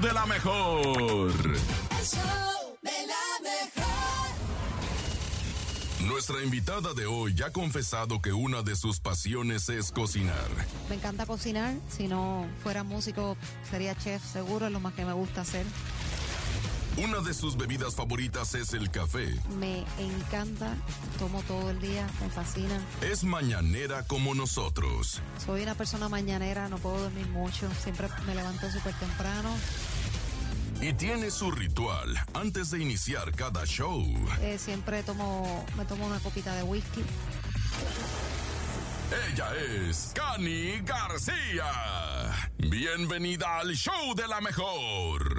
de 0.00 0.12
la 0.12 0.26
mejor. 0.26 1.32
Nuestra 6.00 6.42
invitada 6.42 6.92
de 6.92 7.06
hoy 7.06 7.34
ha 7.42 7.50
confesado 7.50 8.20
que 8.20 8.32
una 8.32 8.62
de 8.62 8.76
sus 8.76 9.00
pasiones 9.00 9.68
es 9.68 9.92
cocinar. 9.92 10.48
Me 10.88 10.96
encanta 10.96 11.24
cocinar. 11.24 11.74
Si 11.88 12.08
no 12.08 12.46
fuera 12.62 12.84
músico, 12.84 13.36
sería 13.70 13.94
chef, 13.96 14.22
seguro, 14.22 14.66
es 14.66 14.72
lo 14.72 14.80
más 14.80 14.94
que 14.94 15.04
me 15.04 15.12
gusta 15.12 15.42
hacer. 15.42 15.64
Una 16.96 17.20
de 17.20 17.34
sus 17.34 17.58
bebidas 17.58 17.94
favoritas 17.94 18.54
es 18.54 18.72
el 18.72 18.90
café. 18.90 19.38
Me 19.58 19.84
encanta, 19.98 20.74
tomo 21.18 21.42
todo 21.42 21.68
el 21.70 21.78
día, 21.78 22.08
me 22.22 22.30
fascina. 22.30 22.80
Es 23.02 23.22
mañanera 23.22 24.02
como 24.04 24.34
nosotros. 24.34 25.20
Soy 25.44 25.62
una 25.62 25.74
persona 25.74 26.08
mañanera, 26.08 26.70
no 26.70 26.78
puedo 26.78 26.98
dormir 27.02 27.28
mucho, 27.28 27.68
siempre 27.82 28.08
me 28.26 28.34
levanto 28.34 28.70
súper 28.70 28.94
temprano. 28.94 29.50
Y 30.80 30.94
tiene 30.94 31.30
su 31.30 31.50
ritual 31.50 32.16
antes 32.32 32.70
de 32.70 32.82
iniciar 32.82 33.30
cada 33.32 33.66
show. 33.66 34.02
Eh, 34.40 34.56
siempre 34.58 35.02
tomo, 35.02 35.66
me 35.76 35.84
tomo 35.84 36.06
una 36.06 36.18
copita 36.20 36.54
de 36.54 36.62
whisky. 36.62 37.02
Ella 39.30 39.50
es 39.54 40.12
Cani 40.14 40.80
García. 40.80 41.70
Bienvenida 42.58 43.58
al 43.60 43.74
show 43.76 44.14
de 44.14 44.26
la 44.26 44.40
mejor. 44.40 45.35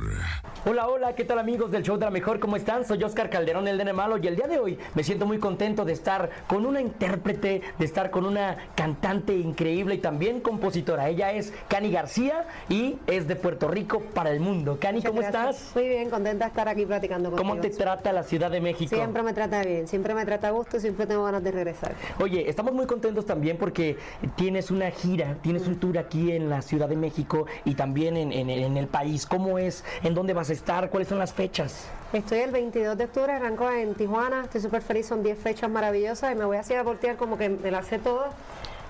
Hola, 0.66 0.88
hola, 0.90 1.16
¿qué 1.16 1.24
tal 1.24 1.40
amigos 1.40 1.72
del 1.72 1.82
show 1.84 1.98
de 1.98 2.04
la 2.06 2.12
mejor? 2.12 2.40
¿Cómo 2.42 2.58
están? 2.58 2.84
Soy 2.86 3.02
Oscar 3.02 3.30
Calderón, 3.30 3.68
el 3.70 3.78
Dene 3.78 3.94
Malo, 3.94 4.18
y 4.18 4.28
el 4.28 4.36
día 4.36 4.48
de 4.48 4.60
hoy 4.60 4.78
me 4.96 5.04
siento 5.04 5.26
muy 5.26 5.38
contento 5.40 5.86
de 5.86 5.94
estar 5.94 6.30
con 6.48 6.66
una 6.66 6.82
intérprete, 6.82 7.62
de 7.80 7.86
estar 7.86 8.12
con 8.12 8.26
una 8.26 8.58
cantante 8.76 9.34
increíble 9.34 9.96
y 9.96 9.98
también 10.00 10.42
compositora. 10.42 11.08
Ella 11.08 11.32
es 11.32 11.54
Cani 11.70 11.90
García 11.90 12.46
y 12.68 12.98
es 13.08 13.30
de 13.30 13.38
Puerto 13.38 13.70
Rico 13.70 14.02
para 14.14 14.30
el 14.32 14.42
mundo. 14.42 14.78
Cani, 14.82 15.02
¿cómo 15.04 15.22
Gracias. 15.22 15.56
estás? 15.62 15.76
Muy 15.76 15.88
bien, 15.88 16.10
contenta 16.10 16.46
de 16.46 16.50
estar 16.50 16.68
aquí 16.68 16.86
platicando 16.86 17.30
contigo. 17.30 17.50
¿Cómo 17.50 17.62
te 17.62 17.70
trata 17.70 18.12
la 18.12 18.24
Ciudad 18.24 18.52
de 18.52 18.60
México? 18.60 18.94
Siempre 18.94 19.24
me 19.24 19.34
trata 19.34 19.62
bien, 19.64 19.88
siempre 19.88 20.14
me 20.16 20.26
trata 20.26 20.50
a 20.50 20.52
gusto, 20.52 20.82
siempre 20.82 21.06
tengo 21.08 21.24
ganas 21.24 21.44
de 21.44 21.52
regresar. 21.52 21.94
Oye, 22.20 22.50
estamos 22.50 22.74
muy 22.74 22.88
contentos 22.88 23.26
también 23.26 23.58
porque 23.58 23.96
tienes 24.36 24.70
una 24.70 24.92
gira, 24.92 25.38
tienes 25.42 25.66
un 25.66 25.80
tour 25.80 25.98
aquí 25.98 26.34
en 26.34 26.50
la 26.50 26.62
Ciudad 26.62 26.90
de 26.90 26.98
México 26.98 27.46
y 27.64 27.76
también 27.76 28.18
en, 28.18 28.34
en- 28.34 28.50
en 28.50 28.76
el 28.76 28.88
país. 28.88 29.26
¿Cómo 29.26 29.60
es? 29.60 29.86
¿En 30.04 30.14
dónde 30.14 30.34
vas 30.34 30.47
estar? 30.50 30.90
¿Cuáles 30.90 31.10
son 31.10 31.20
las 31.20 31.34
fechas? 31.34 31.88
Estoy 32.14 32.40
el 32.40 32.52
22 32.52 32.98
de 32.98 33.04
octubre, 33.04 33.34
arranco 33.34 33.70
en 33.70 33.94
Tijuana, 33.94 34.44
estoy 34.46 34.62
súper 34.62 34.82
feliz, 34.82 35.08
son 35.08 35.24
10 35.24 35.38
fechas 35.38 35.70
maravillosas 35.70 36.32
y 36.32 36.36
me 36.36 36.46
voy 36.46 36.58
así 36.58 36.74
a 36.74 36.84
voltear 36.84 37.18
como 37.18 37.38
que 37.38 37.50
me 37.50 37.72
las 37.72 37.88
sé 37.88 38.00
todas. 38.00 38.34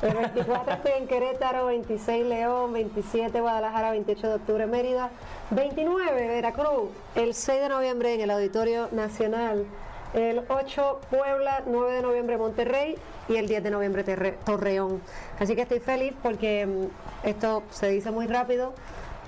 El 0.01 0.13
24 0.13 0.73
estoy 0.73 0.91
en 0.95 1.07
Querétaro, 1.07 1.65
26 1.65 2.25
León, 2.27 2.73
27 2.73 3.41
Guadalajara, 3.41 3.89
28 3.91 4.27
de 4.27 4.33
octubre 4.35 4.67
Mérida, 4.67 5.09
29 5.49 6.27
Veracruz, 6.27 6.91
el 7.15 7.33
6 7.33 7.61
de 7.61 7.69
noviembre 7.69 8.13
en 8.13 8.21
el 8.21 8.29
Auditorio 8.29 8.89
Nacional, 8.91 9.65
el 10.13 10.43
8 10.47 11.01
Puebla, 11.09 11.63
9 11.65 11.93
de 11.93 12.01
noviembre 12.03 12.37
Monterrey 12.37 12.95
y 13.27 13.37
el 13.37 13.47
10 13.47 13.63
de 13.63 13.71
noviembre 13.71 14.03
Torreón. 14.45 15.01
Así 15.39 15.55
que 15.55 15.63
estoy 15.63 15.79
feliz 15.79 16.13
porque 16.21 16.67
mm, 16.67 17.27
esto 17.27 17.63
se 17.71 17.89
dice 17.89 18.11
muy 18.11 18.27
rápido, 18.27 18.73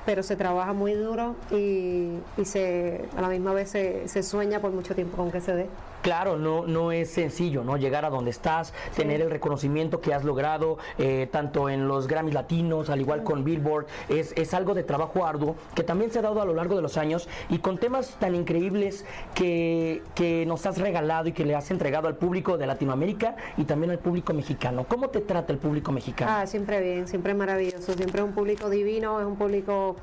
pero 0.10 0.24
se 0.24 0.36
trabaja 0.36 0.74
muy 0.74 0.94
duro 0.94 1.36
y, 1.52 2.18
y 2.36 2.46
se, 2.46 3.06
a 3.16 3.22
la 3.22 3.28
misma 3.28 3.54
vez 3.54 3.70
se, 3.70 4.08
se 4.08 4.24
sueña 4.24 4.60
por 4.60 4.72
mucho 4.72 4.96
tiempo 4.96 5.18
con 5.18 5.32
que 5.32 5.40
se 5.40 5.54
dé. 5.54 5.70
Claro, 6.02 6.38
no, 6.38 6.66
no 6.66 6.92
es 6.92 7.10
sencillo, 7.10 7.64
¿no? 7.64 7.76
Llegar 7.76 8.06
a 8.06 8.10
donde 8.10 8.32
estás, 8.32 8.74
tener 8.96 9.22
el 9.22 9.30
reconocimiento 9.30 10.00
que 10.00 10.14
has 10.14 10.24
logrado, 10.24 10.78
eh, 10.98 11.28
tanto 11.32 11.70
en 11.70 11.88
los 11.88 12.08
Grammys 12.08 12.34
Latinos, 12.34 12.90
al 12.90 13.02
igual 13.02 13.24
con 13.24 13.44
Billboard, 13.44 13.88
es, 14.08 14.34
es 14.38 14.54
algo 14.54 14.74
de 14.74 14.84
trabajo 14.84 15.26
arduo 15.26 15.56
que 15.76 15.84
también 15.84 16.12
se 16.12 16.20
ha 16.20 16.22
dado 16.22 16.42
a 16.42 16.46
lo 16.46 16.54
largo 16.54 16.76
de 16.76 16.82
los 16.82 16.98
años 16.98 17.28
y 17.50 17.60
con 17.60 17.78
temas 17.78 18.16
tan 18.20 18.34
increíbles 18.36 19.06
que, 19.36 20.02
que 20.16 20.46
nos 20.46 20.66
has 20.66 20.78
regalado 20.78 21.30
y 21.30 21.32
que 21.34 21.46
le 21.46 21.56
has 21.56 21.70
entregado 21.72 22.08
al 22.08 22.16
público 22.16 22.58
de 22.58 22.68
Latinoamérica 22.68 23.36
y 23.58 23.66
también 23.66 23.92
al 23.92 24.00
público 24.00 24.34
mexicano. 24.34 24.86
¿Cómo 24.88 25.10
te 25.10 25.20
trata 25.20 25.52
el 25.52 25.60
público 25.60 25.92
mexicano? 25.92 26.32
Ah, 26.34 26.48
siempre 26.48 26.82
bien, 26.82 27.08
siempre 27.08 27.34
maravilloso, 27.34 27.94
siempre 27.94 28.22
es 28.22 28.28
un 28.28 28.34
público 28.34 28.70
divino, 28.70 29.20
es 29.20 29.26
un 29.26 29.36
público 29.36 29.98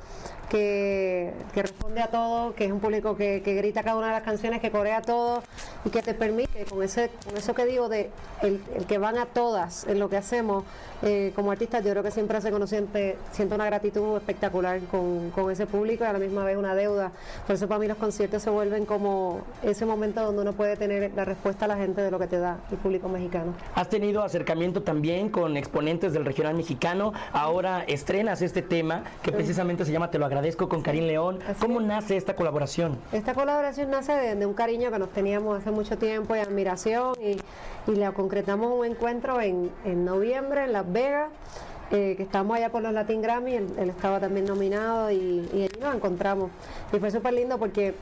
que, 0.49 1.33
que 1.53 1.61
responde 1.61 2.01
a 2.01 2.07
todo, 2.07 2.53
que 2.53 2.65
es 2.65 2.71
un 2.71 2.79
público 2.79 3.15
que, 3.15 3.41
que 3.41 3.55
grita 3.55 3.83
cada 3.83 3.97
una 3.97 4.07
de 4.07 4.13
las 4.13 4.23
canciones, 4.23 4.61
que 4.61 4.71
corea 4.71 5.01
todo 5.01 5.41
y 5.87 5.89
que 5.89 6.01
te 6.01 6.13
permite, 6.13 6.65
con 6.65 6.83
ese 6.83 7.09
con 7.25 7.37
eso 7.37 7.53
que 7.53 7.65
digo, 7.65 7.87
de 7.87 8.09
el, 8.41 8.61
el 8.75 8.85
que 8.85 8.97
van 8.97 9.17
a 9.17 9.25
todas 9.25 9.87
en 9.87 9.99
lo 9.99 10.09
que 10.09 10.17
hacemos 10.17 10.65
eh, 11.03 11.31
como 11.35 11.51
artistas, 11.51 11.83
yo 11.83 11.91
creo 11.91 12.03
que 12.03 12.11
siempre 12.11 12.37
hace 12.37 12.51
conociente, 12.51 13.17
siento 13.31 13.55
una 13.55 13.65
gratitud 13.65 14.17
espectacular 14.17 14.79
con, 14.91 15.29
con 15.31 15.51
ese 15.51 15.67
público 15.67 16.03
y 16.03 16.07
a 16.07 16.13
la 16.13 16.19
misma 16.19 16.43
vez 16.43 16.57
una 16.57 16.73
deuda. 16.75 17.11
Por 17.45 17.55
eso 17.55 17.67
para 17.67 17.79
mí 17.79 17.87
los 17.87 17.97
conciertos 17.97 18.41
se 18.41 18.49
vuelven 18.49 18.85
como 18.85 19.41
ese 19.63 19.85
momento 19.85 20.23
donde 20.23 20.41
uno 20.41 20.53
puede 20.53 20.75
tener 20.75 21.11
la 21.15 21.23
respuesta 21.23 21.65
a 21.65 21.67
la 21.67 21.77
gente 21.77 22.01
de 22.01 22.11
lo 22.11 22.19
que 22.19 22.27
te 22.27 22.39
da 22.39 22.59
el 22.71 22.77
público 22.77 23.07
mexicano. 23.09 23.53
Has 23.75 23.89
tenido 23.89 24.23
acercamiento 24.23 24.81
también 24.81 25.29
con 25.29 25.55
exponentes 25.55 26.13
del 26.13 26.25
regional 26.25 26.55
mexicano. 26.55 27.13
Ahora 27.31 27.83
estrenas 27.87 28.41
este 28.41 28.61
tema 28.61 29.03
que 29.21 29.31
precisamente 29.31 29.85
se 29.85 29.91
llama 29.91 30.09
Te 30.09 30.17
lo 30.17 30.25
agradezco 30.25 30.67
con 30.67 30.81
Karim 30.81 31.05
León. 31.05 31.39
Así 31.47 31.61
¿Cómo 31.61 31.79
es. 31.79 31.87
nace 31.87 32.17
esta 32.17 32.35
colaboración? 32.35 32.97
Esta 33.11 33.33
colaboración 33.33 33.91
nace 33.91 34.13
de, 34.13 34.35
de 34.35 34.45
un 34.45 34.53
cariño 34.53 34.91
que 34.91 34.99
nos 34.99 35.09
teníamos 35.09 35.59
hace 35.59 35.69
mucho 35.77 35.97
tiempo 35.97 36.35
y 36.35 36.39
admiración 36.39 37.13
y, 37.21 37.37
y 37.91 37.95
la 37.95 38.11
concretamos 38.11 38.71
un 38.77 38.83
encuentro 38.83 39.39
en, 39.39 39.71
en 39.85 40.03
noviembre 40.05 40.63
en 40.63 40.73
Las 40.73 40.91
Vegas, 40.91 41.29
eh, 41.91 42.15
que 42.17 42.23
estamos 42.23 42.57
allá 42.57 42.69
por 42.69 42.81
los 42.81 42.91
Latin 42.91 43.21
Grammy, 43.21 43.53
él, 43.53 43.67
él 43.77 43.89
estaba 43.91 44.19
también 44.19 44.45
nominado 44.45 45.11
y, 45.11 45.15
y 45.15 45.69
nos 45.79 45.95
encontramos. 45.95 46.49
Y 46.91 46.97
fue 46.97 47.11
súper 47.11 47.33
lindo 47.33 47.59
porque 47.59 47.93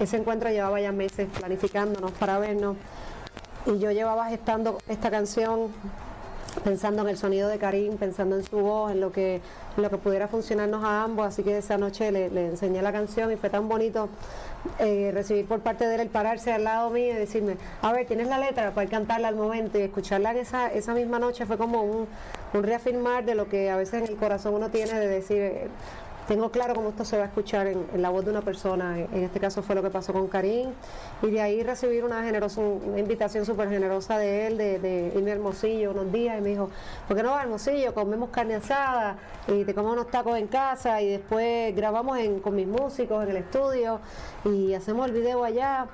ese 0.00 0.16
encuentro 0.16 0.48
llevaba 0.48 0.80
ya 0.80 0.90
meses 0.90 1.28
planificándonos 1.38 2.12
para 2.12 2.38
vernos 2.38 2.76
y 3.66 3.78
yo 3.78 3.90
llevaba 3.92 4.28
gestando 4.30 4.78
esta 4.88 5.10
canción 5.10 5.68
pensando 6.64 7.02
en 7.02 7.08
el 7.08 7.18
sonido 7.18 7.48
de 7.48 7.58
Karim, 7.58 7.96
pensando 7.96 8.36
en 8.36 8.44
su 8.44 8.58
voz, 8.58 8.90
en 8.90 9.00
lo 9.00 9.12
que, 9.12 9.40
lo 9.76 9.90
que 9.90 9.98
pudiera 9.98 10.28
funcionarnos 10.28 10.84
a 10.84 11.02
ambos, 11.02 11.26
así 11.26 11.42
que 11.42 11.58
esa 11.58 11.78
noche 11.78 12.12
le, 12.12 12.26
enseñé 12.26 12.82
la 12.82 12.92
canción 12.92 13.32
y 13.32 13.36
fue 13.36 13.50
tan 13.50 13.68
bonito 13.68 14.08
eh, 14.78 15.10
recibir 15.12 15.46
por 15.46 15.60
parte 15.60 15.86
de 15.86 15.94
él 15.94 16.00
el 16.02 16.08
pararse 16.08 16.52
al 16.52 16.64
lado 16.64 16.90
mío 16.90 17.12
y 17.12 17.16
decirme, 17.16 17.56
a 17.80 17.92
ver, 17.92 18.06
tienes 18.06 18.28
la 18.28 18.38
letra 18.38 18.72
para 18.72 18.88
cantarla 18.88 19.28
al 19.28 19.36
momento 19.36 19.78
y 19.78 19.82
escucharla 19.82 20.32
en 20.32 20.38
esa, 20.38 20.72
esa 20.72 20.94
misma 20.94 21.18
noche 21.18 21.46
fue 21.46 21.58
como 21.58 21.82
un, 21.82 22.06
un 22.52 22.62
reafirmar 22.62 23.24
de 23.24 23.34
lo 23.34 23.48
que 23.48 23.70
a 23.70 23.76
veces 23.76 24.02
en 24.02 24.08
el 24.08 24.16
corazón 24.16 24.54
uno 24.54 24.68
tiene 24.68 24.98
de 24.98 25.08
decir, 25.08 25.68
tengo 26.28 26.50
claro 26.50 26.74
cómo 26.74 26.90
esto 26.90 27.04
se 27.04 27.16
va 27.16 27.24
a 27.24 27.26
escuchar 27.26 27.66
en, 27.66 27.84
en 27.92 28.00
la 28.02 28.10
voz 28.10 28.24
de 28.24 28.30
una 28.30 28.42
persona. 28.42 28.98
En 28.98 29.24
este 29.24 29.40
caso 29.40 29.62
fue 29.62 29.74
lo 29.74 29.82
que 29.82 29.90
pasó 29.90 30.12
con 30.12 30.28
Karim. 30.28 30.70
Y 31.22 31.30
de 31.30 31.40
ahí 31.40 31.62
recibir 31.62 32.04
una, 32.04 32.22
generosa, 32.22 32.60
una 32.60 32.98
invitación 33.00 33.44
súper 33.44 33.68
generosa 33.68 34.18
de 34.18 34.46
él, 34.46 34.56
de, 34.58 34.78
de 34.78 35.12
irme 35.16 35.30
a 35.32 35.34
Hermosillo 35.34 35.90
unos 35.90 36.12
días. 36.12 36.38
Y 36.38 36.40
me 36.42 36.50
dijo, 36.50 36.70
¿por 37.08 37.16
qué 37.16 37.22
no 37.22 37.34
a 37.34 37.42
Hermosillo? 37.42 37.92
Comemos 37.92 38.30
carne 38.30 38.54
asada 38.54 39.16
y 39.48 39.64
te 39.64 39.74
comemos 39.74 39.96
unos 39.98 40.10
tacos 40.10 40.38
en 40.38 40.46
casa. 40.46 41.00
Y 41.02 41.08
después 41.10 41.74
grabamos 41.74 42.18
en- 42.18 42.40
con 42.40 42.54
mis 42.54 42.66
músicos 42.68 43.24
en 43.24 43.30
el 43.30 43.36
estudio 43.38 43.98
y 44.44 44.74
hacemos 44.74 45.06
el 45.06 45.12
video 45.12 45.42
allá. 45.44 45.86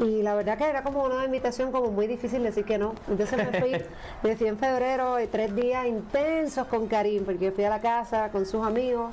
Y 0.00 0.22
la 0.22 0.34
verdad 0.34 0.58
que 0.58 0.64
era 0.68 0.82
como 0.82 1.04
una 1.04 1.24
invitación 1.24 1.70
como 1.70 1.92
muy 1.92 2.08
difícil 2.08 2.42
decir 2.42 2.64
que 2.64 2.78
no. 2.78 2.94
Entonces 3.08 3.38
me 3.38 3.60
fui, 3.60 3.70
me 4.24 4.36
fui 4.36 4.48
en 4.48 4.58
febrero, 4.58 5.20
y 5.20 5.28
tres 5.28 5.54
días 5.54 5.86
intensos 5.86 6.66
con 6.66 6.88
Karim, 6.88 7.24
porque 7.24 7.52
fui 7.52 7.62
a 7.62 7.70
la 7.70 7.80
casa 7.80 8.28
con 8.32 8.44
sus 8.44 8.66
amigos, 8.66 9.12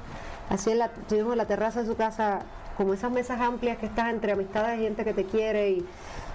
así 0.51 0.69
en 0.69 0.79
la, 0.79 0.91
en 1.09 1.37
la 1.37 1.45
terraza 1.45 1.81
de 1.81 1.87
su 1.87 1.95
casa, 1.95 2.41
como 2.75 2.93
esas 2.93 3.09
mesas 3.09 3.39
amplias 3.39 3.77
que 3.77 3.85
estás 3.85 4.09
entre 4.09 4.33
amistades 4.33 4.79
gente 4.79 5.05
que 5.05 5.13
te 5.13 5.25
quiere 5.25 5.71
y, 5.71 5.85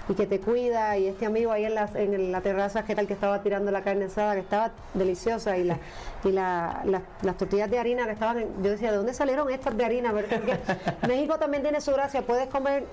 y 0.09 0.13
que 0.13 0.25
te 0.25 0.39
cuida, 0.39 0.97
y 0.97 1.07
este 1.07 1.25
amigo 1.25 1.51
ahí 1.51 1.65
en 1.65 1.75
la, 1.75 1.89
en 1.95 2.31
la 2.31 2.41
terraza 2.41 2.83
que 2.85 2.95
tal 2.95 3.07
que 3.07 3.13
estaba 3.13 3.41
tirando 3.41 3.71
la 3.71 3.81
carne 3.81 4.05
asada, 4.05 4.33
que 4.35 4.39
estaba 4.41 4.71
deliciosa, 4.93 5.57
y, 5.57 5.63
la, 5.65 5.77
y 6.23 6.31
la, 6.31 6.81
la- 6.85 7.01
las 7.23 7.37
tortillas 7.37 7.69
de 7.69 7.77
harina 7.79 8.05
que 8.05 8.11
estaban, 8.11 8.39
en- 8.39 8.63
yo 8.63 8.71
decía, 8.71 8.91
¿de 8.91 8.97
dónde 8.97 9.13
salieron 9.13 9.49
estas 9.49 9.75
de 9.77 9.83
harina? 9.85 10.13
Pero 10.13 10.27
es 10.27 10.41
que 10.41 10.57
México 11.07 11.37
también 11.37 11.63
tiene 11.63 11.81
su 11.81 11.91
gracia, 11.91 12.21
puedes 12.21 12.47
comer 12.47 12.85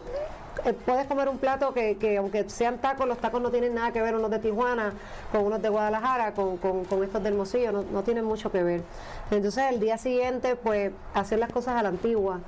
eh, 0.64 0.72
puedes 0.72 1.06
comer 1.06 1.28
un 1.28 1.38
plato 1.38 1.74
que, 1.74 1.96
que 1.98 2.16
aunque 2.16 2.48
sean 2.48 2.78
tacos, 2.78 3.06
los 3.08 3.18
tacos 3.18 3.42
no 3.42 3.50
tienen 3.50 3.74
nada 3.74 3.92
que 3.92 4.00
ver 4.00 4.14
unos 4.14 4.30
de 4.30 4.38
Tijuana 4.38 4.92
con 5.32 5.44
unos 5.44 5.60
de 5.60 5.68
Guadalajara, 5.68 6.32
con, 6.32 6.56
con- 6.58 6.84
con 6.84 7.02
estos 7.04 7.22
del 7.22 7.32
Hermosillo, 7.34 7.72
no, 7.72 7.82
no 7.92 8.02
tienen 8.02 8.24
mucho 8.24 8.50
que 8.52 8.62
ver. 8.62 8.82
Entonces 9.32 9.64
el 9.70 9.80
día 9.80 9.98
siguiente, 9.98 10.54
pues 10.56 10.92
hacer 11.12 11.38
las 11.40 11.50
cosas 11.52 11.74
a 11.76 11.82
la 11.82 11.88
antigua, 11.90 12.38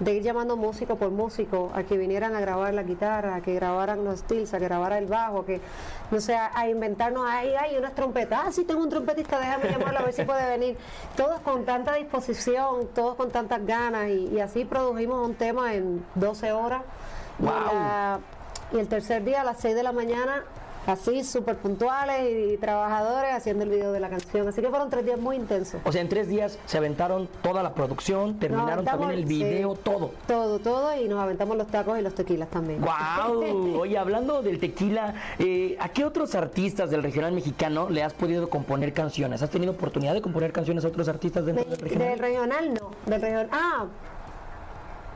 de 0.00 0.12
ir 0.14 0.22
llamando 0.22 0.56
músico 0.56 0.96
por 0.96 1.10
músico, 1.10 1.70
a 1.74 1.84
que 1.84 1.96
vinieran 1.96 2.34
a 2.34 2.40
grabar 2.40 2.74
la 2.74 2.82
guitarra, 2.82 3.36
a 3.36 3.40
que 3.40 3.54
grabaran 3.54 4.04
los 4.04 4.20
stills, 4.20 4.52
a 4.52 4.58
que 4.58 4.64
grabara 4.64 4.98
el 4.98 5.06
bajo, 5.06 5.44
que 5.44 5.60
no 6.10 6.20
sé, 6.20 6.34
a, 6.36 6.68
inventarnos, 6.68 7.24
ay, 7.28 7.54
ay, 7.54 7.76
unas 7.78 7.94
trompetas, 7.94 8.40
ah, 8.46 8.52
sí 8.52 8.64
tengo 8.64 8.82
un 8.82 8.88
trompetista, 8.90 9.38
déjame 9.38 9.70
llamarlo 9.70 10.00
a 10.00 10.02
ver 10.02 10.12
si 10.12 10.24
puede 10.24 10.48
venir. 10.48 10.76
Todos 11.16 11.40
con 11.40 11.64
tanta 11.64 11.94
disposición, 11.94 12.88
todos 12.94 13.14
con 13.14 13.30
tantas 13.30 13.64
ganas, 13.64 14.08
y, 14.08 14.28
y 14.34 14.40
así 14.40 14.64
produjimos 14.64 15.24
un 15.26 15.34
tema 15.36 15.74
en 15.74 16.04
12 16.16 16.52
horas. 16.52 16.82
Y, 17.38 17.44
la- 17.44 18.18
y 18.72 18.78
el 18.78 18.88
tercer 18.88 19.22
día 19.24 19.42
a 19.42 19.44
las 19.44 19.58
6 19.60 19.74
de 19.76 19.82
la 19.84 19.92
mañana 19.92 20.42
así 20.86 21.24
súper 21.24 21.56
puntuales 21.56 22.52
y, 22.52 22.56
trabajadores 22.58 23.32
haciendo 23.34 23.64
el 23.64 23.70
video 23.70 23.92
de 23.92 24.00
la 24.00 24.08
canción. 24.08 24.48
Así 24.48 24.60
que 24.60 24.68
fueron 24.68 24.90
tres 24.90 25.04
días 25.04 25.18
muy 25.18 25.36
intensos. 25.36 25.80
O 25.84 25.92
sea, 25.92 26.00
en 26.00 26.08
tres 26.08 26.28
días 26.28 26.58
se 26.66 26.78
aventaron 26.78 27.28
toda 27.42 27.62
la 27.62 27.74
producción, 27.74 28.38
terminaron 28.38 28.84
también 28.84 29.10
el 29.10 29.24
video, 29.24 29.74
todo. 29.74 30.12
Todo, 30.26 30.58
todo, 30.58 31.00
y 31.00 31.08
nos 31.08 31.20
aventamos 31.20 31.56
los 31.56 31.66
tacos 31.68 31.98
y 31.98 32.02
los 32.02 32.14
tequilas 32.14 32.48
también. 32.48 32.80
¡Wow! 32.80 33.76
Oye, 33.80 33.98
hablando 33.98 34.42
del 34.42 34.58
tequila, 34.58 35.14
eh, 35.38 35.76
¿a 35.80 35.88
qué 35.88 36.04
otros 36.04 36.34
artistas 36.34 36.90
del 36.90 37.02
regional 37.02 37.32
mexicano 37.32 37.88
le 37.90 38.02
has 38.02 38.14
podido 38.14 38.48
componer 38.48 38.92
canciones? 38.92 39.42
¿Has 39.42 39.50
tenido 39.50 39.72
oportunidad 39.72 40.14
de 40.14 40.22
componer 40.22 40.52
canciones 40.52 40.84
a 40.84 40.88
otros 40.88 41.08
artistas 41.08 41.44
dentro 41.44 41.64
del 41.64 41.78
regional? 41.78 42.08
Del 42.08 42.18
regional 42.18 42.74
no, 42.74 42.90
del 43.06 43.20
regional. 43.20 43.48
Ah, 43.52 43.86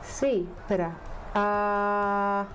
sí, 0.03 0.47
espera. 0.61 0.95
Ah. 1.33 2.45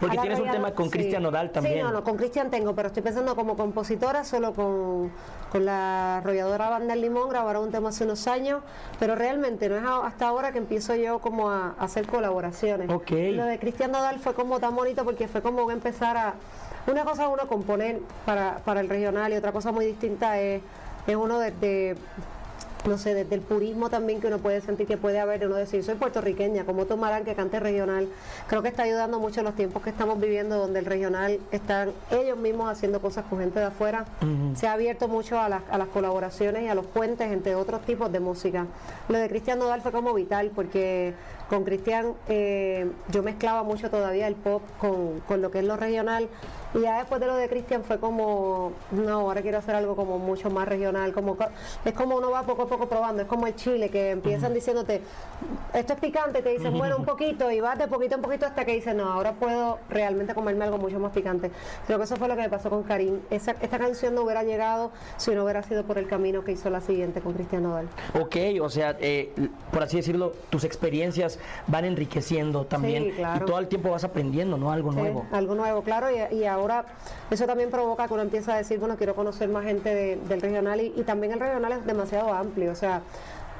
Porque 0.00 0.18
tienes 0.18 0.40
un 0.40 0.50
tema 0.50 0.72
con 0.72 0.90
Cristian 0.90 1.22
Nodal 1.22 1.50
también. 1.50 1.76
Sí, 1.76 1.82
no, 1.82 1.92
no, 1.92 2.04
con 2.04 2.16
Cristian 2.16 2.50
tengo, 2.50 2.74
pero 2.74 2.88
estoy 2.88 3.02
pensando 3.02 3.36
como 3.36 3.56
compositora 3.56 4.24
solo 4.24 4.52
con, 4.52 5.10
con 5.50 5.64
la 5.64 6.18
arrolladora 6.18 6.68
Banda 6.68 6.94
El 6.94 7.00
Limón, 7.00 7.28
grabaron 7.28 7.64
un 7.64 7.70
tema 7.70 7.90
hace 7.90 8.04
unos 8.04 8.26
años, 8.26 8.62
pero 8.98 9.14
realmente 9.14 9.68
no 9.68 9.76
es 9.76 9.84
hasta 10.04 10.28
ahora 10.28 10.52
que 10.52 10.58
empiezo 10.58 10.94
yo 10.94 11.20
como 11.20 11.50
a, 11.50 11.74
hacer 11.78 12.06
colaboraciones. 12.06 12.90
Ok. 12.90 13.10
Lo 13.10 13.44
de 13.44 13.58
Cristian 13.58 13.92
Nodal 13.92 14.18
fue 14.18 14.34
como 14.34 14.60
tan 14.60 14.74
bonito 14.74 15.04
porque 15.04 15.28
fue 15.28 15.42
como 15.42 15.70
empezar 15.70 16.16
a... 16.16 16.34
Una 16.86 17.04
cosa 17.04 17.24
es 17.24 17.30
uno 17.32 17.48
componer 17.48 18.00
para, 18.26 18.58
para 18.58 18.80
el 18.80 18.88
regional 18.88 19.32
y 19.32 19.36
otra 19.36 19.52
cosa 19.52 19.72
muy 19.72 19.86
distinta 19.86 20.38
es, 20.38 20.62
es 21.06 21.16
uno 21.16 21.38
de 21.38 21.96
no 22.86 22.98
sé, 22.98 23.14
desde 23.14 23.34
el 23.34 23.40
purismo 23.40 23.90
también 23.90 24.20
que 24.20 24.26
uno 24.26 24.38
puede 24.38 24.60
sentir 24.60 24.86
que 24.86 24.96
puede 24.96 25.18
haber, 25.18 25.46
uno 25.46 25.56
decir, 25.56 25.82
soy 25.82 25.94
puertorriqueña, 25.94 26.64
como 26.64 26.86
tomarán 26.86 27.24
que 27.24 27.34
cante 27.34 27.60
regional? 27.60 28.08
Creo 28.46 28.62
que 28.62 28.68
está 28.68 28.82
ayudando 28.82 29.18
mucho 29.18 29.40
en 29.40 29.46
los 29.46 29.56
tiempos 29.56 29.82
que 29.82 29.90
estamos 29.90 30.20
viviendo, 30.20 30.58
donde 30.58 30.80
el 30.80 30.84
regional 30.84 31.40
están 31.50 31.92
ellos 32.10 32.36
mismos 32.36 32.70
haciendo 32.70 33.00
cosas 33.00 33.24
con 33.28 33.38
gente 33.40 33.58
de 33.58 33.66
afuera. 33.66 34.04
Se 34.54 34.66
ha 34.66 34.72
abierto 34.72 35.08
mucho 35.08 35.38
a 35.38 35.48
las, 35.48 35.62
a 35.70 35.78
las 35.78 35.88
colaboraciones 35.88 36.62
y 36.64 36.68
a 36.68 36.74
los 36.74 36.86
puentes 36.86 37.30
entre 37.32 37.54
otros 37.54 37.82
tipos 37.82 38.12
de 38.12 38.20
música. 38.20 38.66
Lo 39.08 39.18
de 39.18 39.28
Cristian 39.28 39.58
Nodal 39.58 39.80
fue 39.80 39.92
como 39.92 40.12
vital, 40.14 40.50
porque 40.54 41.14
con 41.48 41.64
Cristian 41.64 42.12
eh, 42.28 42.90
yo 43.10 43.22
mezclaba 43.22 43.62
mucho 43.62 43.90
todavía 43.90 44.26
el 44.26 44.34
pop 44.34 44.62
con, 44.78 45.20
con 45.20 45.42
lo 45.42 45.50
que 45.50 45.60
es 45.60 45.64
lo 45.64 45.76
regional 45.76 46.28
y 46.74 46.80
ya 46.80 46.98
después 46.98 47.20
de 47.20 47.26
lo 47.28 47.36
de 47.36 47.48
Cristian 47.48 47.84
fue 47.84 47.98
como, 47.98 48.72
no, 48.90 49.20
ahora 49.20 49.42
quiero 49.42 49.58
hacer 49.58 49.76
algo 49.76 49.94
como 49.94 50.18
mucho 50.18 50.50
más 50.50 50.66
regional, 50.66 51.12
como 51.12 51.36
es 51.84 51.92
como 51.92 52.16
uno 52.16 52.30
va 52.30 52.42
poco 52.42 52.62
a 52.62 52.66
poco 52.66 52.88
probando, 52.88 53.22
es 53.22 53.28
como 53.28 53.46
el 53.46 53.54
chile, 53.54 53.90
que 53.90 54.10
empiezan 54.10 54.52
diciéndote, 54.52 55.00
esto 55.72 55.92
es 55.92 55.98
picante, 56.00 56.42
te 56.42 56.50
dicen, 56.50 56.76
bueno, 56.76 56.96
un 56.96 57.04
poquito, 57.04 57.50
y 57.50 57.60
vas 57.60 57.78
de 57.78 57.86
poquito 57.86 58.16
en 58.16 58.22
poquito 58.22 58.46
hasta 58.46 58.64
que 58.64 58.72
dicen, 58.72 58.96
no, 58.96 59.04
ahora 59.04 59.32
puedo 59.34 59.78
realmente 59.88 60.34
comerme 60.34 60.64
algo 60.64 60.78
mucho 60.78 60.98
más 60.98 61.12
picante. 61.12 61.50
Creo 61.86 61.98
que 61.98 62.04
eso 62.04 62.16
fue 62.16 62.26
lo 62.26 62.34
que 62.34 62.42
me 62.42 62.48
pasó 62.48 62.70
con 62.70 62.82
Karim. 62.82 63.20
Esa, 63.30 63.52
esta 63.52 63.78
canción 63.78 64.14
no 64.14 64.22
hubiera 64.22 64.42
llegado 64.42 64.90
si 65.16 65.32
no 65.32 65.44
hubiera 65.44 65.62
sido 65.62 65.84
por 65.84 65.98
el 65.98 66.08
camino 66.08 66.42
que 66.42 66.52
hizo 66.52 66.70
la 66.70 66.80
siguiente 66.80 67.20
con 67.20 67.34
Cristian 67.34 67.62
Nodal. 67.62 67.88
Ok, 68.20 68.36
o 68.60 68.68
sea, 68.68 68.96
eh, 69.00 69.32
por 69.70 69.82
así 69.82 69.98
decirlo, 69.98 70.32
tus 70.50 70.64
experiencias 70.64 71.38
van 71.68 71.84
enriqueciendo 71.84 72.64
también 72.64 73.14
y 73.16 73.44
todo 73.44 73.58
el 73.58 73.68
tiempo 73.68 73.90
vas 73.90 74.04
aprendiendo, 74.04 74.56
¿no? 74.56 74.72
Algo 74.72 74.90
nuevo. 74.90 75.26
Algo 75.30 75.54
nuevo, 75.54 75.82
claro, 75.82 76.08
y, 76.10 76.34
y 76.34 76.44
ahora 76.44 76.63
ahora 76.64 76.84
eso 77.30 77.46
también 77.46 77.70
provoca 77.70 78.06
que 78.08 78.14
uno 78.14 78.22
empieza 78.22 78.54
a 78.54 78.56
decir, 78.56 78.78
bueno, 78.78 78.96
quiero 78.96 79.14
conocer 79.14 79.48
más 79.48 79.64
gente 79.64 79.94
del 80.16 80.40
regional 80.40 80.80
y, 80.80 80.90
también 81.04 81.32
el 81.32 81.40
regional 81.40 81.72
es 81.72 81.86
demasiado 81.86 82.32
amplio, 82.32 82.72
o 82.72 82.74
sea, 82.74 83.02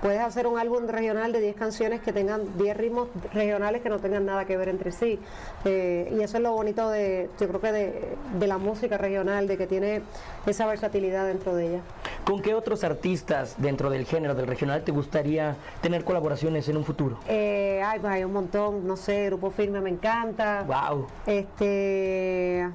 puedes 0.00 0.20
hacer 0.20 0.46
un 0.46 0.58
álbum 0.58 0.86
regional 0.86 1.32
de 1.32 1.40
10 1.40 1.56
canciones 1.56 2.00
que 2.00 2.12
tengan 2.12 2.58
10 2.58 2.76
ritmos 2.76 3.08
regionales 3.32 3.80
que 3.80 3.88
no 3.88 3.98
tengan 3.98 4.26
nada 4.26 4.44
que 4.44 4.56
ver 4.56 4.68
entre 4.68 4.92
sí. 4.92 5.18
Eh, 5.64 6.14
y 6.14 6.22
eso 6.22 6.36
es 6.36 6.42
lo 6.42 6.52
bonito 6.52 6.90
de, 6.90 7.30
yo 7.40 7.48
creo 7.48 7.60
que 7.60 7.72
de, 7.72 8.16
de, 8.38 8.46
la 8.46 8.58
música 8.58 8.98
regional, 8.98 9.48
de 9.48 9.56
que 9.56 9.66
tiene 9.66 10.02
esa 10.44 10.66
versatilidad 10.66 11.26
dentro 11.26 11.54
de 11.54 11.68
ella. 11.68 11.80
¿Con 12.24 12.42
qué 12.42 12.54
otros 12.54 12.84
artistas 12.84 13.54
dentro 13.58 13.88
del 13.88 14.04
género 14.04 14.34
del 14.34 14.46
regional 14.46 14.82
te 14.84 14.92
gustaría 14.92 15.56
tener 15.80 16.04
colaboraciones 16.04 16.68
en 16.68 16.76
un 16.76 16.84
futuro? 16.84 17.18
Eh, 17.26 17.82
ay, 17.84 17.98
pues 18.00 18.12
hay 18.12 18.24
un 18.24 18.32
montón, 18.32 18.86
no 18.86 18.96
sé, 18.98 19.26
Grupo 19.26 19.50
Firme 19.50 19.80
me 19.80 19.90
encanta. 19.90 20.64
Wow. 20.66 21.06
Este 21.26 22.68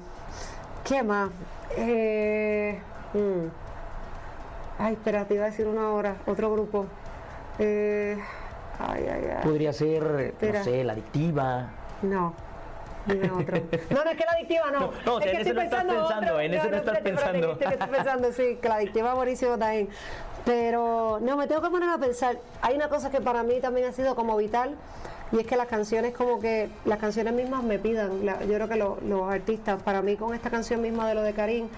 ¿Qué 0.90 1.04
más? 1.04 1.30
Eh, 1.76 2.76
mm. 3.14 3.46
Ay, 4.76 4.94
espera, 4.94 5.24
te 5.24 5.34
iba 5.34 5.44
a 5.44 5.50
decir 5.50 5.68
una 5.68 5.90
hora, 5.90 6.16
otro 6.26 6.50
grupo. 6.50 6.86
Eh, 7.60 8.18
ay, 8.80 9.06
ay, 9.08 9.24
ay. 9.36 9.44
Podría 9.44 9.72
ser, 9.72 10.34
no 10.40 10.64
sé, 10.64 10.82
la 10.82 10.94
adictiva. 10.94 11.68
No. 12.02 12.34
Dime 13.06 13.30
otro. 13.30 13.56
No, 13.90 14.04
no 14.04 14.10
es 14.10 14.16
que 14.16 14.24
la 14.24 14.32
adictiva 14.32 14.70
no. 14.72 14.90
No, 15.06 15.20
es 15.20 15.26
en 15.26 15.32
que 15.32 15.42
eso 15.42 15.54
no 15.54 15.60
estás 15.60 15.84
pensando, 15.84 16.40
en 16.40 16.54
eso 16.54 16.68
no, 16.68 16.76
estás 16.76 16.98
pensando. 16.98 17.52
Estoy 17.52 17.88
pensando, 17.88 18.32
sí, 18.32 18.58
que 18.60 18.68
la 18.68 18.74
adictiva 18.74 19.14
buenísimo 19.14 19.58
también. 19.58 19.90
Pero 20.44 21.20
no, 21.22 21.36
me 21.36 21.46
tengo 21.46 21.62
que 21.62 21.70
poner 21.70 21.88
a 21.88 21.98
pensar. 21.98 22.36
Hay 22.62 22.74
una 22.74 22.88
cosa 22.88 23.12
que 23.12 23.20
para 23.20 23.44
mí 23.44 23.60
también 23.60 23.86
ha 23.86 23.92
sido 23.92 24.16
como 24.16 24.36
vital 24.36 24.74
y 25.32 25.38
es 25.38 25.46
que 25.46 25.56
las 25.56 25.68
canciones 25.68 26.14
como 26.14 26.40
que 26.40 26.68
las 26.84 26.98
canciones 26.98 27.34
mismas 27.34 27.62
me 27.62 27.78
pidan 27.78 28.22
yo 28.22 28.54
creo 28.54 28.68
que 28.68 28.76
los 28.76 29.30
artistas 29.30 29.82
para 29.82 30.02
mí 30.02 30.16
con 30.16 30.34
esta 30.34 30.50
canción 30.50 30.80
misma 30.80 31.08
de 31.08 31.14
lo 31.14 31.22
de 31.22 31.32
Karim 31.32 31.68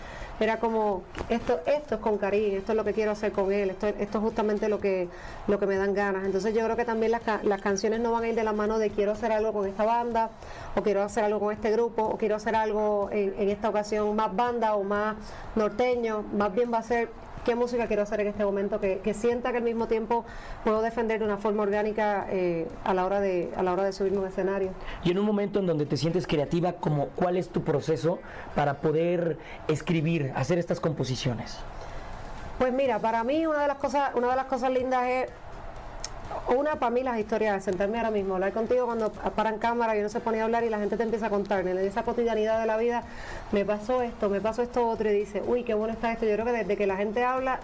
era 0.41 0.59
como 0.59 1.03
esto 1.29 1.61
esto 1.67 1.97
es 1.97 2.01
con 2.01 2.19
Karim 2.19 2.57
esto 2.57 2.73
es 2.73 2.77
lo 2.77 2.85
que 2.85 2.93
quiero 2.93 3.13
hacer 3.13 3.33
con 3.33 3.53
él 3.53 3.71
esto, 3.71 3.89
esto 3.89 4.19
es 4.19 4.25
justamente 4.25 4.69
lo 4.69 4.81
que 4.81 5.09
lo 5.47 5.59
que 5.59 5.67
me 5.67 5.77
dan 5.77 5.95
ganas. 5.95 6.25
Entonces 6.25 6.55
yo 6.55 6.65
creo 6.65 6.77
que 6.77 6.85
también 6.85 7.13
las, 7.13 7.23
las 7.45 7.61
canciones 7.61 8.01
no 8.01 8.13
van 8.13 8.25
a 8.25 8.29
ir 8.29 8.35
de 8.35 8.45
la 8.45 8.53
mano 8.53 8.79
de 8.79 8.91
quiero 8.91 9.13
hacer 9.13 9.33
algo 9.33 9.53
con 9.53 9.67
esta 9.67 9.85
banda 9.85 10.31
o 10.75 10.83
quiero 10.83 11.03
hacer 11.03 11.25
algo 11.25 11.41
con 11.41 11.53
este 11.53 11.71
grupo 11.71 12.03
o 12.03 12.17
quiero 12.17 12.37
hacer 12.37 12.55
algo 12.55 13.09
en, 13.13 13.35
en 13.39 13.49
esta 13.51 13.69
ocasión 13.69 14.15
más 14.17 14.35
banda 14.35 14.75
o 14.75 14.85
más 14.85 15.17
norteño 15.55 16.25
más 16.33 16.55
bien 16.55 16.73
va 16.73 16.79
a 16.79 16.83
ser 16.83 17.09
qué 17.44 17.55
música 17.55 17.87
quiero 17.87 18.03
hacer 18.03 18.21
en 18.21 18.29
este 18.29 18.44
momento, 18.44 18.81
que, 18.81 19.15
sienta 19.15 19.50
que 19.50 19.59
al 19.59 19.65
mismo 19.65 19.89
tiempo 19.89 20.25
puedo 20.65 20.83
defender 20.83 21.19
de 21.19 21.25
una 21.25 21.37
forma 21.37 21.62
orgánica 21.62 22.27
eh, 22.31 22.67
a, 22.85 22.94
la 22.94 23.05
hora 23.05 23.21
de, 23.21 23.53
a 23.56 23.62
la 23.62 23.73
hora 23.73 23.85
de 23.85 23.93
subirme 23.93 24.19
un 24.19 24.27
escenario. 24.27 24.71
Y 25.05 25.11
en 25.11 25.19
un 25.19 25.27
momento 25.27 25.59
en 25.59 25.67
donde 25.67 25.87
te 25.87 25.97
sientes 25.97 26.27
creativa, 26.27 26.75
como, 26.75 27.09
¿cuál 27.09 27.37
es 27.37 27.49
tu 27.49 27.62
proceso 27.62 28.19
para 28.55 28.75
poder 28.75 29.39
escribir, 29.69 30.33
hacer 30.35 30.59
estas 30.59 30.81
composiciones? 30.81 31.59
Pues 32.59 32.73
mira, 32.73 32.99
para 32.99 33.25
mí 33.25 33.47
una 33.47 33.62
de 33.62 33.69
las 33.69 33.79
cosas, 33.79 34.15
una 34.15 34.29
de 34.31 34.37
las 34.37 34.47
cosas 34.47 34.71
lindas 34.71 35.05
es 35.09 35.31
una 36.49 36.76
para 36.76 36.90
mí 36.90 37.02
las 37.02 37.19
historias, 37.19 37.64
sentarme 37.64 37.99
ahora 37.99 38.11
mismo, 38.11 38.34
hablar 38.34 38.52
contigo 38.52 38.87
cuando 38.87 39.11
paran 39.11 39.58
cámara 39.58 39.96
y 39.96 40.00
uno 40.00 40.08
se 40.08 40.20
pone 40.20 40.40
a 40.40 40.44
hablar 40.44 40.64
y 40.64 40.70
la 40.70 40.79
gente 40.79 40.96
te 40.96 41.02
empieza 41.02 41.26
a 41.26 41.31
contar, 41.31 41.67
en 41.67 41.79
esa 41.79 42.02
cotidianidad 42.02 42.61
de 42.61 42.67
la 42.67 42.76
vida, 42.76 43.02
me 43.52 43.64
pasó 43.64 44.02
esto, 44.02 44.29
me 44.29 44.40
pasó 44.40 44.62
esto 44.62 44.87
otro 44.88 45.11
y 45.11 45.14
dice, 45.14 45.43
uy, 45.46 45.62
qué 45.64 45.75
bueno 45.75 45.93
está 45.93 46.12
esto. 46.12 46.26
Yo 46.26 46.32
creo 46.34 46.46
que 46.46 46.52
desde 46.52 46.76
que 46.76 46.87
la 46.87 46.96
gente 46.96 47.25
habla, 47.25 47.61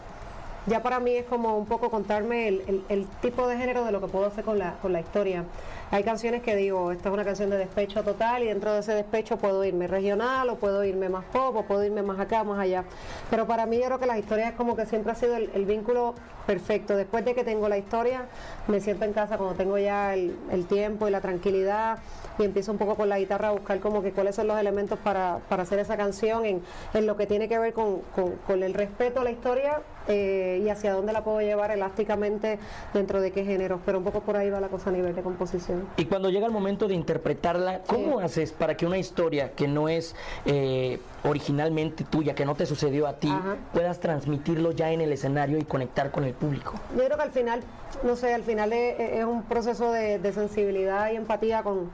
ya 0.66 0.82
para 0.82 1.00
mí 1.00 1.12
es 1.12 1.24
como 1.24 1.56
un 1.56 1.66
poco 1.66 1.90
contarme 1.90 2.48
el, 2.48 3.06
tipo 3.22 3.46
de 3.48 3.56
género 3.56 3.84
de 3.84 3.92
lo 3.92 4.00
que 4.00 4.08
puedo 4.08 4.26
hacer 4.26 4.44
con 4.44 4.58
la, 4.58 4.74
con 4.82 4.92
la 4.92 5.00
historia. 5.00 5.44
Hay 5.90 6.04
canciones 6.04 6.42
que 6.42 6.54
digo, 6.54 6.92
esta 6.92 7.08
es 7.08 7.14
una 7.14 7.24
canción 7.24 7.48
de 7.48 7.56
despecho 7.56 8.02
total 8.02 8.42
y 8.42 8.48
dentro 8.48 8.74
de 8.74 8.80
ese 8.80 8.92
despecho 8.92 9.38
puedo 9.38 9.64
irme 9.64 9.86
regional 9.86 10.50
o 10.50 10.56
puedo 10.56 10.84
irme 10.84 11.08
más 11.08 11.24
pop 11.24 11.56
o 11.56 11.62
puedo 11.62 11.82
irme 11.82 12.02
más 12.02 12.20
acá, 12.20 12.44
más 12.44 12.58
allá. 12.58 12.84
Pero 13.30 13.46
para 13.46 13.64
mí 13.64 13.78
yo 13.78 13.86
creo 13.86 13.98
que 13.98 14.04
las 14.04 14.18
historias 14.18 14.52
como 14.52 14.76
que 14.76 14.84
siempre 14.84 15.12
ha 15.12 15.14
sido 15.14 15.36
el, 15.36 15.64
vínculo 15.64 16.14
perfecto. 16.46 16.94
Después 16.94 17.24
de 17.24 17.34
que 17.34 17.42
tengo 17.42 17.70
la 17.70 17.78
historia, 17.78 18.26
me 18.66 18.80
siento 18.80 19.06
en 19.06 19.14
casa 19.14 19.38
cuando 19.38 19.54
tengo 19.54 19.78
ya 19.78 20.12
el, 20.12 20.36
tiempo 20.68 21.08
y 21.08 21.10
la 21.10 21.22
tranquilidad 21.22 22.00
y 22.38 22.44
empiezo 22.44 22.70
un 22.70 22.78
poco 22.78 22.94
con 22.94 23.08
la 23.08 23.18
guitarra 23.18 23.48
a 23.48 23.52
buscar 23.52 23.80
como 23.80 24.02
que 24.02 24.12
cuáles 24.12 24.36
son 24.36 24.46
los 24.46 24.58
elementos 24.58 24.98
para, 24.98 25.40
hacer 25.48 25.78
esa 25.78 25.96
canción 25.96 26.44
en, 26.44 26.62
en, 26.92 27.06
lo 27.06 27.16
que 27.16 27.26
tiene 27.26 27.48
que 27.48 27.58
ver 27.58 27.72
con, 27.72 28.00
con, 28.46 28.62
el 28.62 28.74
respeto 28.74 29.20
a 29.20 29.24
la 29.24 29.30
historia 29.30 29.80
eh, 30.06 30.60
y 30.62 30.68
hacia 30.68 30.92
dónde 30.92 31.14
la 31.14 31.24
puedo 31.24 31.40
llevar 31.40 31.70
elásticamente 31.70 32.58
dentro 32.92 33.22
de 33.22 33.32
qué 33.32 33.44
género. 33.44 33.80
Pero 33.86 33.98
un 33.98 34.04
poco 34.04 34.20
por 34.20 34.36
ahí 34.36 34.50
va 34.50 34.60
la 34.60 34.68
cosa 34.68 34.90
a 34.90 34.92
nivel 34.92 35.14
de 35.14 35.22
composición. 35.22 35.77
Y 35.96 36.04
cuando 36.06 36.30
llega 36.30 36.46
el 36.46 36.52
momento 36.52 36.88
de 36.88 36.94
interpretarla, 36.94 37.82
¿cómo 37.86 38.20
haces 38.20 38.52
para 38.52 38.76
que 38.76 38.86
una 38.86 38.98
historia 38.98 39.52
que 39.52 39.68
no 39.68 39.88
es 39.88 40.14
eh, 40.46 41.00
originalmente 41.24 42.04
tuya, 42.04 42.34
que 42.34 42.44
no 42.44 42.54
te 42.54 42.66
sucedió 42.66 43.06
a 43.06 43.14
ti, 43.14 43.32
puedas 43.72 44.00
transmitirlo 44.00 44.72
ya 44.72 44.90
en 44.90 45.00
el 45.00 45.12
escenario 45.12 45.58
y 45.58 45.64
conectar 45.64 46.10
con 46.10 46.24
el 46.24 46.34
público? 46.34 46.74
Yo 46.96 47.04
creo 47.04 47.16
que 47.16 47.22
al 47.22 47.32
final, 47.32 47.60
no 48.04 48.16
sé, 48.16 48.34
al 48.34 48.42
final 48.42 48.72
es, 48.72 49.24
un 49.24 49.42
proceso 49.42 49.92
de, 49.92 50.32
sensibilidad 50.32 51.10
y 51.10 51.16
empatía 51.16 51.62
con, 51.62 51.90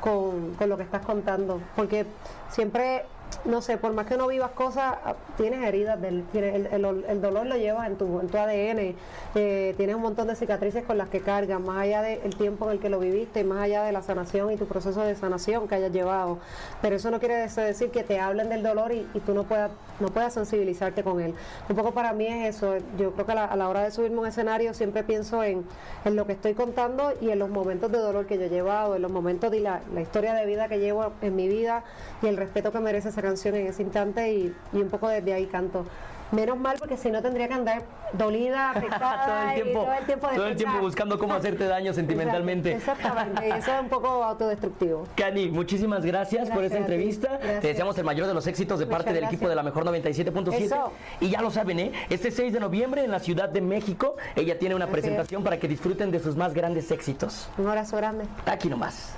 con 0.00 0.68
lo 0.68 0.76
que 0.76 0.82
estás 0.82 1.04
contando, 1.04 1.60
porque 1.74 2.06
siempre 2.50 3.04
no 3.44 3.62
sé, 3.62 3.78
por 3.78 3.92
más 3.92 4.06
que 4.06 4.16
no 4.16 4.26
vivas 4.26 4.50
cosas, 4.50 4.96
ah, 5.04 5.14
tienes 5.36 5.64
heridas, 5.64 6.00
del, 6.00 6.24
el, 6.34 7.04
el, 7.08 7.20
dolor 7.20 7.46
lo 7.46 7.56
llevas 7.56 7.86
en 7.86 7.96
tu, 7.96 8.20
en 8.20 8.28
tu 8.28 8.36
ADN, 8.36 8.94
eh, 9.34 9.74
tienes 9.76 9.96
un 9.96 10.02
montón 10.02 10.28
de 10.28 10.36
cicatrices 10.36 10.84
con 10.84 10.98
las 10.98 11.08
que 11.08 11.20
cargas, 11.20 11.60
más 11.60 11.78
allá 11.78 12.02
del 12.02 12.34
tiempo 12.36 12.66
en 12.66 12.72
el 12.72 12.78
que 12.80 12.88
lo 12.88 12.98
viviste, 12.98 13.44
más 13.44 13.62
allá 13.62 13.82
de 13.84 13.92
la 13.92 14.02
sanación 14.02 14.52
y 14.52 14.56
tu 14.56 14.66
proceso 14.66 15.02
de 15.02 15.14
sanación 15.14 15.68
que 15.68 15.76
hayas 15.76 15.92
llevado. 15.92 16.38
Pero 16.82 16.96
eso 16.96 17.10
no 17.10 17.20
quiere 17.20 17.36
decir 17.36 17.90
que 17.90 18.02
te 18.02 18.18
hablen 18.20 18.48
del 18.48 18.62
dolor 18.62 18.92
y, 18.92 19.06
tú 19.24 19.34
no 19.34 19.44
puedas, 19.44 19.70
no 20.00 20.08
puedas 20.08 20.34
sensibilizarte 20.34 21.02
con 21.02 21.20
él. 21.20 21.34
Un 21.68 21.76
poco 21.76 21.92
para 21.92 22.12
mí 22.12 22.26
es 22.26 22.56
eso, 22.56 22.76
yo 22.98 23.12
creo 23.12 23.26
que 23.26 23.32
a 23.32 23.56
la, 23.56 23.68
hora 23.68 23.82
de 23.82 23.90
subirme 23.90 24.18
a 24.18 24.20
un 24.20 24.26
escenario 24.26 24.74
siempre 24.74 25.04
pienso 25.04 25.42
en, 25.42 25.64
en, 26.04 26.16
lo 26.16 26.26
que 26.26 26.32
estoy 26.32 26.54
contando 26.54 27.12
y 27.20 27.30
en 27.30 27.38
los 27.38 27.50
momentos 27.50 27.92
de 27.92 27.98
dolor 27.98 28.26
que 28.26 28.38
yo 28.38 28.44
he 28.44 28.48
llevado, 28.48 28.96
en 28.96 29.02
los 29.02 29.12
momentos 29.12 29.50
de 29.50 29.60
la, 29.60 29.80
la 29.92 30.00
historia 30.00 30.34
de 30.34 30.46
vida 30.46 30.68
que 30.68 30.78
llevo 30.78 31.12
en 31.22 31.36
mi 31.36 31.48
vida 31.48 31.84
y 32.22 32.26
el 32.26 32.36
respeto 32.36 32.72
que 32.72 32.80
merece 32.80 33.12
esa 33.18 33.26
canción 33.26 33.54
en 33.56 33.66
ese 33.66 33.82
instante 33.82 34.32
y, 34.32 34.54
y 34.72 34.76
un 34.76 34.88
poco 34.88 35.08
desde 35.08 35.32
ahí 35.34 35.46
canto. 35.46 35.84
Menos 36.30 36.58
mal 36.58 36.76
porque 36.78 36.98
si 36.98 37.10
no 37.10 37.22
tendría 37.22 37.48
que 37.48 37.54
andar 37.54 37.82
dolida, 38.12 38.70
afectada 38.76 39.24
todo 39.24 39.48
el 39.48 39.54
tiempo, 39.62 39.80
todo 39.84 39.94
el 39.94 40.04
tiempo, 40.04 40.28
todo 40.28 40.46
el 40.46 40.56
tiempo 40.56 40.78
buscando 40.80 41.18
cómo 41.18 41.32
hacerte 41.34 41.64
daño 41.64 41.94
sentimentalmente. 41.94 42.72
Exactamente, 42.74 43.48
eso 43.48 43.72
es 43.72 43.80
un 43.80 43.88
poco 43.88 44.08
autodestructivo. 44.22 45.06
Cani, 45.16 45.48
muchísimas 45.48 46.04
gracias, 46.04 46.50
por 46.50 46.64
esta 46.64 46.76
entrevista. 46.76 47.38
Te 47.38 47.68
deseamos 47.68 47.96
el 47.96 48.04
mayor 48.04 48.26
de 48.26 48.34
los 48.34 48.46
éxitos 48.46 48.78
de 48.78 48.84
Muchas 48.84 48.98
parte 48.98 49.12
del 49.14 49.20
gracias. 49.22 49.38
equipo 49.40 49.48
de 49.48 49.54
la 49.56 49.62
mejor 49.62 49.84
97.7. 49.86 50.52
Eso. 50.52 50.92
Y 51.20 51.30
ya 51.30 51.40
lo 51.40 51.50
saben, 51.50 51.78
¿eh? 51.80 51.92
Este 52.10 52.30
6 52.30 52.52
de 52.52 52.60
noviembre 52.60 53.02
en 53.04 53.10
la 53.10 53.20
Ciudad 53.20 53.48
de 53.48 53.62
México, 53.62 54.16
ella 54.36 54.58
tiene 54.58 54.74
una 54.74 54.84
Así 54.84 54.92
es. 54.92 55.00
presentación 55.00 55.42
para 55.42 55.58
que 55.58 55.66
disfruten 55.66 56.10
de 56.10 56.20
sus 56.20 56.36
más 56.36 56.52
grandes 56.52 56.90
éxitos. 56.90 57.48
Un 57.56 57.68
abrazo 57.68 57.96
grande. 57.96 58.26
Aquí 58.44 58.68
nomás. 58.68 59.16